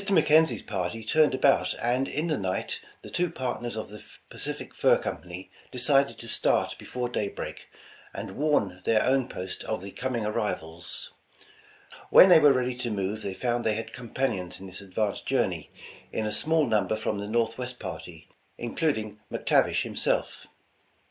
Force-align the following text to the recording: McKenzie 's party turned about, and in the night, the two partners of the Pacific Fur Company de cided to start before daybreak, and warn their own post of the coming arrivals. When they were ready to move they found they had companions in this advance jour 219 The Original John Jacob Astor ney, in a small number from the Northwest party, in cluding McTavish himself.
McKenzie 0.05 0.57
's 0.57 0.63
party 0.63 1.03
turned 1.03 1.35
about, 1.35 1.75
and 1.79 2.07
in 2.07 2.25
the 2.25 2.37
night, 2.39 2.79
the 3.03 3.09
two 3.11 3.29
partners 3.29 3.77
of 3.77 3.89
the 3.89 4.03
Pacific 4.31 4.73
Fur 4.73 4.97
Company 4.97 5.51
de 5.69 5.77
cided 5.77 6.17
to 6.17 6.27
start 6.27 6.75
before 6.79 7.07
daybreak, 7.07 7.67
and 8.11 8.31
warn 8.31 8.81
their 8.83 9.03
own 9.03 9.29
post 9.29 9.63
of 9.65 9.83
the 9.83 9.91
coming 9.91 10.25
arrivals. 10.25 11.11
When 12.09 12.29
they 12.29 12.39
were 12.39 12.51
ready 12.51 12.73
to 12.77 12.89
move 12.89 13.21
they 13.21 13.35
found 13.35 13.63
they 13.63 13.75
had 13.75 13.93
companions 13.93 14.59
in 14.59 14.65
this 14.65 14.81
advance 14.81 15.21
jour 15.21 15.43
219 15.45 15.69
The 15.69 15.69
Original 15.69 15.69
John 15.69 15.99
Jacob 15.99 16.07
Astor 16.07 16.17
ney, 16.17 16.19
in 16.19 16.25
a 16.25 16.31
small 16.31 16.65
number 16.65 16.95
from 16.95 17.17
the 17.19 17.37
Northwest 17.37 17.77
party, 17.77 18.27
in 18.57 18.75
cluding 18.75 19.17
McTavish 19.31 19.83
himself. 19.83 20.47